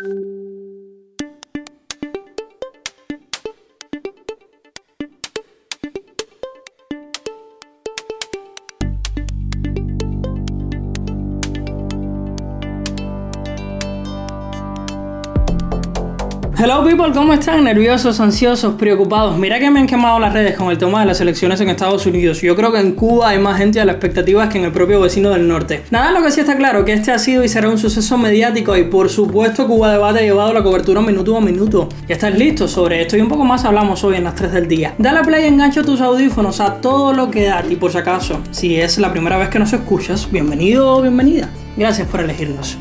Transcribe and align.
Thank 0.00 0.04
you. 0.08 0.41
Hello 16.64 16.84
people, 16.84 17.10
¿cómo 17.12 17.34
están? 17.34 17.64
Nerviosos, 17.64 18.20
ansiosos, 18.20 18.74
preocupados. 18.74 19.36
Mira 19.36 19.58
que 19.58 19.68
me 19.68 19.80
han 19.80 19.88
quemado 19.88 20.20
las 20.20 20.32
redes 20.32 20.56
con 20.56 20.70
el 20.70 20.78
tema 20.78 21.00
de 21.00 21.06
las 21.06 21.20
elecciones 21.20 21.60
en 21.60 21.68
Estados 21.68 22.06
Unidos. 22.06 22.40
Yo 22.40 22.54
creo 22.54 22.70
que 22.70 22.78
en 22.78 22.92
Cuba 22.92 23.30
hay 23.30 23.40
más 23.40 23.58
gente 23.58 23.80
a 23.80 23.84
las 23.84 23.96
expectativas 23.96 24.48
que 24.48 24.58
en 24.58 24.66
el 24.66 24.70
propio 24.70 25.00
vecino 25.00 25.30
del 25.30 25.48
norte. 25.48 25.82
Nada, 25.90 26.12
lo 26.12 26.22
que 26.22 26.30
sí 26.30 26.38
está 26.38 26.56
claro 26.56 26.84
que 26.84 26.92
este 26.92 27.10
ha 27.10 27.18
sido 27.18 27.42
y 27.42 27.48
será 27.48 27.68
un 27.68 27.78
suceso 27.78 28.16
mediático 28.16 28.76
y 28.76 28.84
por 28.84 29.08
supuesto 29.08 29.66
Cuba 29.66 29.90
Debate 29.90 30.20
ha 30.20 30.22
llevado 30.22 30.52
la 30.52 30.62
cobertura 30.62 31.00
minuto 31.00 31.36
a 31.36 31.40
minuto. 31.40 31.88
Ya 32.06 32.14
estás 32.14 32.38
listo 32.38 32.68
sobre 32.68 33.02
esto 33.02 33.16
y 33.16 33.22
un 33.22 33.28
poco 33.28 33.44
más 33.44 33.64
hablamos 33.64 34.04
hoy 34.04 34.14
en 34.14 34.22
las 34.22 34.36
3 34.36 34.52
del 34.52 34.68
día. 34.68 34.94
Dale 34.98 35.24
play, 35.24 35.46
engancha 35.46 35.82
tus 35.82 36.00
audífonos 36.00 36.60
a 36.60 36.74
todo 36.74 37.12
lo 37.12 37.28
que 37.28 37.46
da 37.46 37.64
y 37.68 37.74
por 37.74 37.90
si 37.90 37.98
acaso, 37.98 38.40
si 38.52 38.76
es 38.76 38.98
la 38.98 39.10
primera 39.10 39.36
vez 39.36 39.48
que 39.48 39.58
nos 39.58 39.72
escuchas, 39.72 40.30
bienvenido 40.30 40.94
o 40.94 41.02
bienvenida. 41.02 41.50
Gracias 41.76 42.06
por 42.06 42.20
elegirnos. 42.20 42.78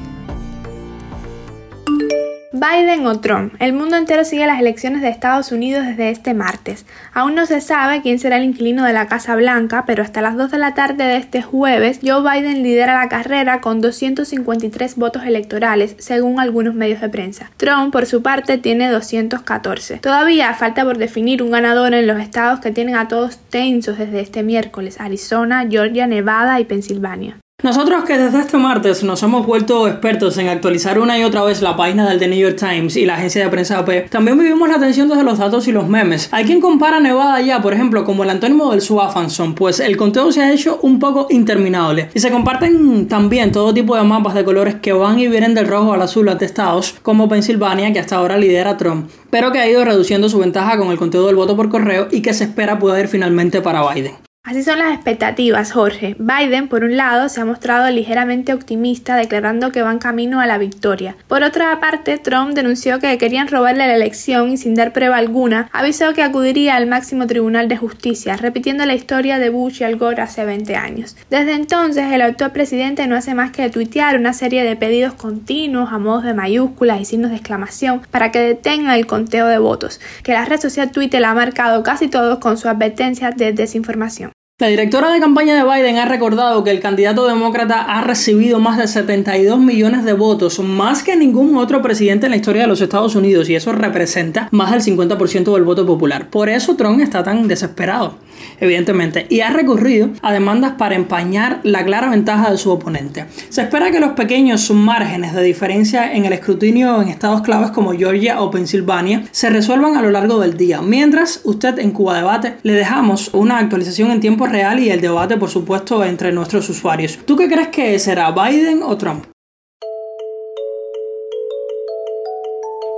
Biden 2.53 3.07
o 3.07 3.17
Trump. 3.21 3.53
El 3.59 3.71
mundo 3.71 3.95
entero 3.95 4.25
sigue 4.25 4.45
las 4.45 4.59
elecciones 4.59 5.01
de 5.01 5.07
Estados 5.07 5.53
Unidos 5.53 5.85
desde 5.85 6.09
este 6.09 6.33
martes. 6.33 6.85
Aún 7.13 7.33
no 7.33 7.45
se 7.45 7.61
sabe 7.61 8.01
quién 8.01 8.19
será 8.19 8.35
el 8.35 8.43
inquilino 8.43 8.83
de 8.83 8.91
la 8.91 9.07
Casa 9.07 9.37
Blanca, 9.37 9.85
pero 9.87 10.03
hasta 10.03 10.21
las 10.21 10.35
2 10.35 10.51
de 10.51 10.57
la 10.57 10.73
tarde 10.73 11.05
de 11.05 11.15
este 11.15 11.41
jueves, 11.41 12.01
Joe 12.03 12.21
Biden 12.21 12.61
lidera 12.61 12.99
la 12.99 13.07
carrera 13.07 13.61
con 13.61 13.79
253 13.79 14.97
votos 14.97 15.23
electorales, 15.23 15.95
según 15.99 16.41
algunos 16.41 16.75
medios 16.75 16.99
de 16.99 17.07
prensa. 17.07 17.49
Trump, 17.55 17.93
por 17.93 18.05
su 18.05 18.21
parte, 18.21 18.57
tiene 18.57 18.89
214. 18.89 19.99
Todavía 19.99 20.53
falta 20.53 20.83
por 20.83 20.97
definir 20.97 21.41
un 21.43 21.51
ganador 21.51 21.93
en 21.93 22.05
los 22.05 22.19
estados 22.19 22.59
que 22.59 22.71
tienen 22.71 22.95
a 22.95 23.07
todos 23.07 23.37
tensos 23.37 23.97
desde 23.97 24.19
este 24.19 24.43
miércoles, 24.43 24.99
Arizona, 24.99 25.65
Georgia, 25.69 26.05
Nevada 26.05 26.59
y 26.59 26.65
Pensilvania. 26.65 27.37
Nosotros 27.63 28.05
que 28.05 28.17
desde 28.17 28.39
este 28.39 28.57
martes 28.57 29.03
nos 29.03 29.21
hemos 29.21 29.45
vuelto 29.45 29.87
expertos 29.87 30.35
en 30.39 30.49
actualizar 30.49 30.97
una 30.97 31.19
y 31.19 31.23
otra 31.23 31.43
vez 31.43 31.61
la 31.61 31.75
página 31.75 32.09
del 32.09 32.17
The 32.17 32.27
New 32.27 32.39
York 32.39 32.55
Times 32.57 32.97
y 32.97 33.05
la 33.05 33.13
agencia 33.13 33.43
de 33.43 33.51
prensa 33.51 33.77
AP, 33.77 34.09
también 34.09 34.39
vivimos 34.39 34.67
la 34.67 34.77
atención 34.77 35.07
desde 35.07 35.21
los 35.21 35.37
datos 35.37 35.67
y 35.67 35.71
los 35.71 35.87
memes. 35.87 36.27
Hay 36.31 36.45
quien 36.45 36.59
compara 36.59 36.99
Nevada 36.99 37.39
ya, 37.39 37.61
por 37.61 37.75
ejemplo, 37.75 38.03
como 38.03 38.23
el 38.23 38.31
antónimo 38.31 38.71
del 38.71 38.81
Swafanson, 38.81 39.53
pues 39.53 39.79
el 39.79 39.95
conteo 39.95 40.31
se 40.31 40.41
ha 40.41 40.51
hecho 40.51 40.79
un 40.81 40.97
poco 40.97 41.27
interminable. 41.29 42.09
Y 42.15 42.19
se 42.19 42.31
comparten 42.31 43.07
también 43.07 43.51
todo 43.51 43.75
tipo 43.75 43.95
de 43.95 44.01
mapas 44.01 44.33
de 44.33 44.43
colores 44.43 44.75
que 44.81 44.93
van 44.93 45.19
y 45.19 45.27
vienen 45.27 45.53
del 45.53 45.67
rojo 45.67 45.93
al 45.93 46.01
azul 46.01 46.29
ante 46.29 46.45
estados, 46.45 46.95
como 47.03 47.29
Pensilvania, 47.29 47.93
que 47.93 47.99
hasta 47.99 48.15
ahora 48.15 48.37
lidera 48.37 48.77
Trump, 48.77 49.07
pero 49.29 49.51
que 49.51 49.59
ha 49.59 49.69
ido 49.69 49.85
reduciendo 49.85 50.29
su 50.29 50.39
ventaja 50.39 50.79
con 50.79 50.89
el 50.89 50.97
conteo 50.97 51.27
del 51.27 51.35
voto 51.35 51.55
por 51.55 51.69
correo 51.69 52.07
y 52.09 52.23
que 52.23 52.33
se 52.33 52.45
espera 52.45 52.79
ir 52.99 53.07
finalmente 53.07 53.61
para 53.61 53.87
Biden. 53.93 54.30
Así 54.51 54.63
son 54.63 54.79
las 54.79 54.93
expectativas, 54.93 55.71
Jorge. 55.71 56.17
Biden, 56.19 56.67
por 56.67 56.83
un 56.83 56.97
lado, 56.97 57.29
se 57.29 57.39
ha 57.39 57.45
mostrado 57.45 57.89
ligeramente 57.89 58.53
optimista, 58.53 59.15
declarando 59.15 59.71
que 59.71 59.81
van 59.83 59.97
camino 59.97 60.41
a 60.41 60.47
la 60.47 60.57
victoria. 60.57 61.15
Por 61.27 61.43
otra 61.43 61.79
parte, 61.79 62.17
Trump 62.17 62.53
denunció 62.53 62.99
que 62.99 63.17
querían 63.19 63.47
robarle 63.47 63.87
la 63.87 63.95
elección 63.95 64.51
y 64.51 64.57
sin 64.57 64.73
dar 64.73 64.93
prueba 64.93 65.17
alguna, 65.17 65.69
avisó 65.71 66.13
que 66.13 66.23
acudiría 66.23 66.75
al 66.75 66.87
máximo 66.87 67.27
tribunal 67.27 67.69
de 67.69 67.77
justicia, 67.77 68.35
repitiendo 68.35 68.85
la 68.85 68.95
historia 68.95 69.37
de 69.37 69.51
Bush 69.51 69.79
y 69.79 69.83
Al 69.83 69.95
Gore 69.95 70.23
hace 70.23 70.43
20 70.43 70.75
años. 70.75 71.15
Desde 71.29 71.53
entonces, 71.53 72.11
el 72.11 72.21
actual 72.21 72.51
presidente 72.51 73.05
no 73.05 73.15
hace 73.15 73.35
más 73.35 73.51
que 73.51 73.69
tuitear 73.69 74.17
una 74.17 74.33
serie 74.33 74.63
de 74.63 74.75
pedidos 74.75 75.13
continuos 75.13 75.93
a 75.93 75.99
modos 75.99 76.23
de 76.23 76.33
mayúsculas 76.33 76.99
y 76.99 77.05
signos 77.05 77.29
de 77.29 77.37
exclamación 77.37 78.01
para 78.09 78.31
que 78.31 78.39
detenga 78.39 78.97
el 78.97 79.05
conteo 79.05 79.45
de 79.45 79.59
votos, 79.59 80.01
que 80.23 80.33
la 80.33 80.43
red 80.45 80.59
social 80.59 80.91
Twitter 80.91 81.23
ha 81.23 81.33
marcado 81.35 81.83
casi 81.83 82.09
todos 82.09 82.39
con 82.39 82.57
su 82.57 82.67
advertencia 82.67 83.29
de 83.29 83.53
desinformación. 83.53 84.30
La 84.61 84.67
directora 84.67 85.11
de 85.11 85.19
campaña 85.19 85.55
de 85.55 85.63
Biden 85.63 85.97
ha 85.97 86.05
recordado 86.05 86.63
que 86.63 86.69
el 86.69 86.79
candidato 86.79 87.25
demócrata 87.25 87.81
ha 87.81 88.03
recibido 88.03 88.59
más 88.59 88.77
de 88.77 88.87
72 88.87 89.57
millones 89.57 90.05
de 90.05 90.13
votos, 90.13 90.59
más 90.59 91.01
que 91.01 91.15
ningún 91.15 91.57
otro 91.57 91.81
presidente 91.81 92.27
en 92.27 92.29
la 92.29 92.35
historia 92.35 92.61
de 92.61 92.67
los 92.67 92.79
Estados 92.79 93.15
Unidos, 93.15 93.49
y 93.49 93.55
eso 93.55 93.71
representa 93.71 94.49
más 94.51 94.69
del 94.69 94.81
50% 94.81 95.51
del 95.55 95.63
voto 95.63 95.87
popular. 95.87 96.29
Por 96.29 96.47
eso 96.47 96.75
Trump 96.75 97.01
está 97.01 97.23
tan 97.23 97.47
desesperado, 97.47 98.17
evidentemente, 98.59 99.25
y 99.29 99.41
ha 99.41 99.49
recurrido 99.49 100.09
a 100.21 100.31
demandas 100.31 100.73
para 100.73 100.95
empañar 100.95 101.59
la 101.63 101.83
clara 101.83 102.09
ventaja 102.09 102.51
de 102.51 102.57
su 102.57 102.71
oponente. 102.71 103.25
Se 103.49 103.61
espera 103.61 103.91
que 103.91 103.99
los 103.99 104.11
pequeños 104.11 104.69
márgenes 104.71 105.33
de 105.33 105.43
diferencia 105.43 106.13
en 106.13 106.25
el 106.25 106.33
escrutinio 106.33 107.01
en 107.01 107.09
estados 107.09 107.41
claves 107.41 107.71
como 107.71 107.93
Georgia 107.93 108.41
o 108.41 108.51
Pensilvania 108.51 109.23
se 109.31 109.49
resuelvan 109.49 109.95
a 109.95 110.01
lo 110.01 110.11
largo 110.11 110.39
del 110.39 110.57
día. 110.57 110.81
Mientras 110.81 111.41
usted 111.43 111.79
en 111.79 111.91
Cuba 111.91 112.15
Debate 112.15 112.57
le 112.63 112.73
dejamos 112.73 113.33
una 113.33 113.57
actualización 113.57 114.11
en 114.11 114.19
tiempo 114.19 114.47
real 114.47 114.79
y 114.79 114.89
el 114.89 115.01
debate, 115.01 115.37
por 115.37 115.49
supuesto, 115.49 116.03
entre 116.03 116.31
nuestros 116.31 116.69
usuarios. 116.69 117.19
¿Tú 117.25 117.35
qué 117.35 117.47
crees 117.47 117.69
que 117.69 117.97
será, 117.99 118.31
Biden 118.31 118.83
o 118.83 118.97
Trump? 118.97 119.25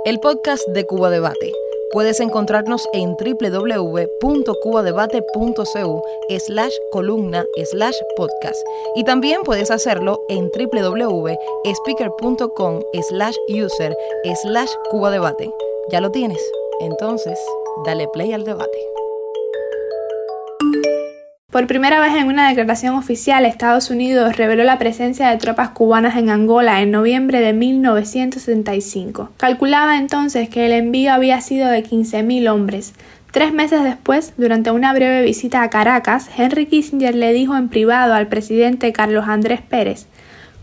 El 0.04 0.18
podcast 0.20 0.62
de 0.74 0.84
Cuba 0.84 1.08
Debate. 1.08 1.63
Puedes 1.94 2.18
encontrarnos 2.18 2.88
en 2.92 3.14
www.cubadebate.cu 3.14 6.02
slash 6.38 6.74
columna 6.90 7.44
slash 7.70 7.94
podcast 8.16 8.58
y 8.96 9.04
también 9.04 9.44
puedes 9.44 9.70
hacerlo 9.70 10.24
en 10.28 10.50
www.speaker.com 10.50 12.80
slash 13.08 13.36
user 13.48 13.96
slash 14.42 14.70
cubadebate. 14.90 15.48
¿Ya 15.92 16.00
lo 16.00 16.10
tienes? 16.10 16.40
Entonces, 16.80 17.38
dale 17.86 18.08
play 18.08 18.32
al 18.32 18.42
debate. 18.42 18.76
Por 21.54 21.68
primera 21.68 22.00
vez 22.00 22.16
en 22.16 22.26
una 22.26 22.48
declaración 22.48 22.96
oficial, 22.96 23.46
Estados 23.46 23.88
Unidos 23.88 24.36
reveló 24.36 24.64
la 24.64 24.80
presencia 24.80 25.28
de 25.28 25.36
tropas 25.36 25.68
cubanas 25.68 26.16
en 26.16 26.28
Angola 26.28 26.82
en 26.82 26.90
noviembre 26.90 27.38
de 27.38 27.52
1975. 27.52 29.30
Calculaba 29.36 29.96
entonces 29.96 30.48
que 30.48 30.66
el 30.66 30.72
envío 30.72 31.12
había 31.12 31.40
sido 31.40 31.68
de 31.68 31.84
15.000 31.84 32.50
hombres. 32.50 32.94
Tres 33.30 33.52
meses 33.52 33.84
después, 33.84 34.32
durante 34.36 34.72
una 34.72 34.92
breve 34.92 35.22
visita 35.22 35.62
a 35.62 35.70
Caracas, 35.70 36.28
Henry 36.36 36.66
Kissinger 36.66 37.14
le 37.14 37.32
dijo 37.32 37.56
en 37.56 37.68
privado 37.68 38.14
al 38.14 38.26
presidente 38.26 38.92
Carlos 38.92 39.26
Andrés 39.28 39.60
Pérez 39.60 40.08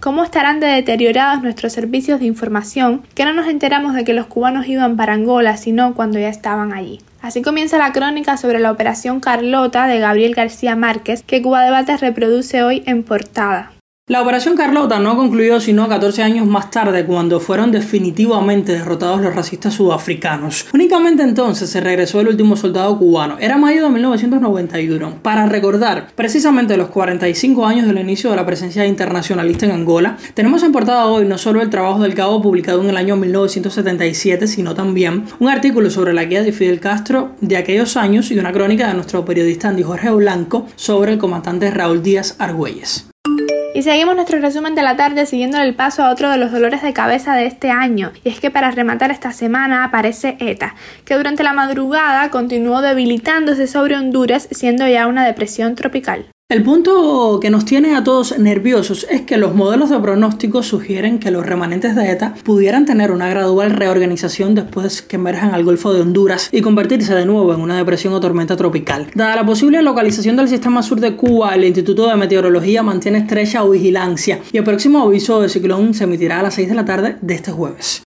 ¿Cómo 0.01 0.25
estarán 0.25 0.59
de 0.59 0.67
deteriorados 0.67 1.41
nuestros 1.41 1.71
servicios 1.71 2.19
de 2.19 2.25
información 2.25 3.03
que 3.15 3.23
no 3.23 3.31
nos 3.31 3.47
enteramos 3.47 3.93
de 3.93 4.03
que 4.03 4.13
los 4.13 4.25
cubanos 4.25 4.67
iban 4.67 4.97
para 4.97 5.13
Angola, 5.13 5.55
sino 5.55 5.93
cuando 5.93 6.19
ya 6.19 6.27
estaban 6.27 6.73
allí? 6.73 6.99
Así 7.21 7.41
comienza 7.41 7.77
la 7.77 7.91
crónica 7.91 8.37
sobre 8.37 8.59
la 8.59 8.71
Operación 8.71 9.19
Carlota 9.19 9.87
de 9.87 9.99
Gabriel 9.99 10.33
García 10.33 10.75
Márquez 10.75 11.23
que 11.23 11.41
Cuba 11.41 11.63
Debates 11.63 12.01
reproduce 12.01 12.63
hoy 12.63 12.83
en 12.87 13.03
portada. 13.03 13.71
La 14.11 14.21
Operación 14.21 14.57
Carlota 14.57 14.99
no 14.99 15.15
concluyó 15.15 15.61
sino 15.61 15.87
14 15.87 16.21
años 16.21 16.45
más 16.45 16.69
tarde 16.69 17.05
cuando 17.05 17.39
fueron 17.39 17.71
definitivamente 17.71 18.73
derrotados 18.73 19.21
los 19.21 19.33
racistas 19.33 19.75
sudafricanos. 19.75 20.65
Únicamente 20.73 21.23
entonces 21.23 21.69
se 21.69 21.79
regresó 21.79 22.19
el 22.19 22.27
último 22.27 22.57
soldado 22.57 22.99
cubano. 22.99 23.37
Era 23.39 23.57
mayo 23.57 23.85
de 23.85 23.89
1991. 23.89 25.19
Para 25.21 25.45
recordar 25.45 26.07
precisamente 26.13 26.75
los 26.75 26.89
45 26.89 27.65
años 27.65 27.87
del 27.87 27.99
inicio 27.99 28.31
de 28.31 28.35
la 28.35 28.45
presencia 28.45 28.85
internacionalista 28.85 29.65
en 29.65 29.71
Angola, 29.71 30.17
tenemos 30.33 30.61
en 30.63 30.73
portada 30.73 31.05
hoy 31.05 31.23
no 31.23 31.37
solo 31.37 31.61
el 31.61 31.69
trabajo 31.69 32.03
del 32.03 32.13
cabo 32.13 32.41
publicado 32.41 32.81
en 32.81 32.89
el 32.89 32.97
año 32.97 33.15
1977, 33.15 34.45
sino 34.47 34.75
también 34.75 35.23
un 35.39 35.47
artículo 35.47 35.89
sobre 35.89 36.11
la 36.11 36.25
guía 36.25 36.43
de 36.43 36.51
Fidel 36.51 36.81
Castro 36.81 37.31
de 37.39 37.55
aquellos 37.55 37.95
años 37.95 38.29
y 38.29 38.37
una 38.37 38.51
crónica 38.51 38.89
de 38.89 38.93
nuestro 38.93 39.23
periodista 39.23 39.69
Andy 39.69 39.83
Jorge 39.83 40.11
Blanco 40.11 40.65
sobre 40.75 41.13
el 41.13 41.17
comandante 41.17 41.71
Raúl 41.71 42.03
Díaz 42.03 42.35
Argüelles. 42.39 43.10
Y 43.73 43.83
seguimos 43.83 44.15
nuestro 44.15 44.39
resumen 44.39 44.75
de 44.75 44.81
la 44.81 44.97
tarde 44.97 45.25
siguiendo 45.25 45.57
el 45.57 45.75
paso 45.75 46.03
a 46.03 46.11
otro 46.11 46.29
de 46.29 46.37
los 46.37 46.51
dolores 46.51 46.81
de 46.81 46.91
cabeza 46.91 47.35
de 47.35 47.45
este 47.45 47.71
año, 47.71 48.11
y 48.21 48.29
es 48.29 48.41
que 48.41 48.51
para 48.51 48.69
rematar 48.69 49.11
esta 49.11 49.31
semana 49.31 49.85
aparece 49.85 50.35
ETA, 50.39 50.75
que 51.05 51.15
durante 51.15 51.43
la 51.43 51.53
madrugada 51.53 52.29
continuó 52.31 52.81
debilitándose 52.81 53.67
sobre 53.67 53.95
Honduras 53.95 54.49
siendo 54.51 54.85
ya 54.87 55.07
una 55.07 55.25
depresión 55.25 55.75
tropical. 55.75 56.25
El 56.51 56.63
punto 56.63 57.39
que 57.41 57.49
nos 57.49 57.63
tiene 57.63 57.95
a 57.95 58.03
todos 58.03 58.37
nerviosos 58.37 59.07
es 59.09 59.21
que 59.21 59.37
los 59.37 59.55
modelos 59.55 59.89
de 59.89 59.97
pronóstico 60.01 60.63
sugieren 60.63 61.17
que 61.17 61.31
los 61.31 61.45
remanentes 61.45 61.95
de 61.95 62.11
ETA 62.11 62.33
pudieran 62.43 62.85
tener 62.85 63.11
una 63.11 63.29
gradual 63.29 63.71
reorganización 63.71 64.53
después 64.53 65.01
que 65.01 65.15
emerjan 65.15 65.53
al 65.53 65.63
Golfo 65.63 65.93
de 65.93 66.01
Honduras 66.01 66.49
y 66.51 66.59
convertirse 66.59 67.15
de 67.15 67.25
nuevo 67.25 67.53
en 67.53 67.61
una 67.61 67.77
depresión 67.77 68.13
o 68.13 68.19
tormenta 68.19 68.57
tropical. 68.57 69.07
Dada 69.15 69.37
la 69.37 69.45
posible 69.45 69.81
localización 69.81 70.35
del 70.35 70.49
sistema 70.49 70.83
sur 70.83 70.99
de 70.99 71.15
Cuba, 71.15 71.55
el 71.55 71.63
Instituto 71.63 72.05
de 72.09 72.17
Meteorología 72.17 72.83
mantiene 72.83 73.19
estrecha 73.19 73.63
vigilancia 73.63 74.41
y 74.51 74.57
el 74.57 74.65
próximo 74.65 75.03
aviso 75.03 75.39
de 75.39 75.47
ciclón 75.47 75.93
se 75.93 76.03
emitirá 76.03 76.41
a 76.41 76.43
las 76.43 76.55
6 76.55 76.67
de 76.67 76.75
la 76.75 76.83
tarde 76.83 77.15
de 77.21 77.33
este 77.33 77.53
jueves. 77.53 78.03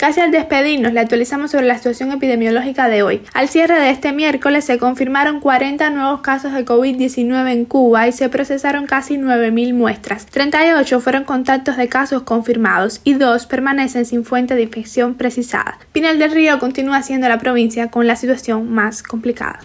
Casi 0.00 0.18
al 0.18 0.30
despedirnos, 0.30 0.94
le 0.94 1.00
actualizamos 1.00 1.50
sobre 1.50 1.66
la 1.66 1.76
situación 1.76 2.10
epidemiológica 2.10 2.88
de 2.88 3.02
hoy. 3.02 3.20
Al 3.34 3.50
cierre 3.50 3.78
de 3.78 3.90
este 3.90 4.14
miércoles 4.14 4.64
se 4.64 4.78
confirmaron 4.78 5.40
40 5.40 5.90
nuevos 5.90 6.22
casos 6.22 6.54
de 6.54 6.64
COVID-19 6.64 7.52
en 7.52 7.66
Cuba 7.66 8.08
y 8.08 8.12
se 8.12 8.30
procesaron 8.30 8.86
casi 8.86 9.18
9.000 9.18 9.74
muestras. 9.74 10.24
38 10.24 11.00
fueron 11.02 11.24
contactos 11.24 11.76
de 11.76 11.88
casos 11.90 12.22
confirmados 12.22 13.02
y 13.04 13.12
2 13.12 13.44
permanecen 13.44 14.06
sin 14.06 14.24
fuente 14.24 14.54
de 14.54 14.62
infección 14.62 15.16
precisada. 15.16 15.78
Pinal 15.92 16.18
del 16.18 16.32
Río 16.32 16.58
continúa 16.58 17.02
siendo 17.02 17.28
la 17.28 17.38
provincia 17.38 17.90
con 17.90 18.06
la 18.06 18.16
situación 18.16 18.72
más 18.72 19.02
complicada. 19.02 19.60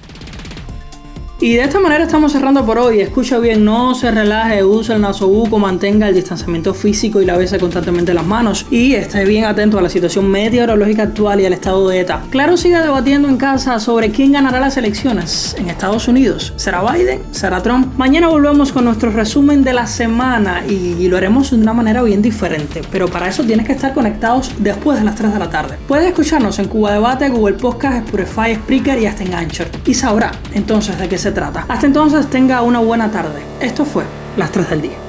Y 1.45 1.53
de 1.57 1.61
esta 1.61 1.79
manera 1.79 2.05
estamos 2.05 2.31
cerrando 2.31 2.65
por 2.65 2.79
hoy. 2.79 3.01
Escucha 3.01 3.37
bien, 3.37 3.63
no 3.63 3.93
se 3.93 4.09
relaje, 4.09 4.63
use 4.63 4.93
el 4.93 5.01
nasobuco, 5.01 5.59
mantenga 5.59 6.09
el 6.09 6.15
distanciamiento 6.15 6.73
físico 6.73 7.21
y 7.21 7.25
lávese 7.25 7.59
constantemente 7.59 8.15
las 8.15 8.25
manos. 8.25 8.65
Y 8.71 8.95
esté 8.95 9.25
bien 9.25 9.45
atento 9.45 9.77
a 9.77 9.83
la 9.83 9.89
situación 9.89 10.27
meteorológica 10.27 11.03
actual 11.03 11.39
y 11.41 11.45
al 11.45 11.53
estado 11.53 11.87
de 11.87 11.99
ETA. 11.99 12.23
Claro, 12.31 12.57
siga 12.57 12.81
debatiendo 12.81 13.29
en 13.29 13.37
casa 13.37 13.77
sobre 13.79 14.09
quién 14.09 14.31
ganará 14.31 14.59
las 14.59 14.75
elecciones 14.77 15.55
en 15.59 15.69
Estados 15.69 16.07
Unidos. 16.07 16.51
¿Será 16.55 16.81
Biden? 16.81 17.21
¿Será 17.29 17.61
Trump? 17.61 17.95
Mañana 17.95 18.27
volvemos 18.27 18.71
con 18.71 18.85
nuestro 18.85 19.11
resumen 19.11 19.63
de 19.63 19.73
la 19.73 19.85
semana 19.85 20.65
y 20.67 21.07
lo 21.07 21.15
haremos 21.15 21.51
de 21.51 21.57
una 21.57 21.73
manera 21.73 22.01
bien 22.01 22.23
diferente. 22.23 22.81
Pero 22.91 23.07
para 23.07 23.27
eso 23.29 23.43
tienes 23.43 23.67
que 23.67 23.73
estar 23.73 23.93
conectados 23.93 24.51
después 24.57 24.97
de 24.97 25.05
las 25.05 25.13
3 25.13 25.33
de 25.33 25.37
la 25.37 25.51
tarde. 25.51 25.77
Puedes 25.87 26.07
escucharnos 26.07 26.57
en 26.57 26.69
Cuba 26.69 26.93
Debate, 26.93 27.29
Google 27.29 27.57
Podcast, 27.57 28.07
Spotify, 28.07 28.55
Spreaker 28.55 28.97
y 28.97 29.05
hasta 29.05 29.23
en 29.23 29.35
Anchor. 29.35 29.67
Y 29.85 29.93
sabrá 29.93 30.31
entonces 30.51 30.97
de 30.97 31.07
qué 31.07 31.19
se 31.19 31.34
trata. 31.35 31.65
Hasta 31.67 31.85
entonces 31.85 32.27
tenga 32.27 32.63
una 32.63 32.79
buena 32.79 33.11
tarde. 33.11 33.43
Esto 33.59 33.85
fue 33.85 34.05
Las 34.37 34.51
3 34.51 34.69
del 34.71 34.81
Día. 34.81 35.04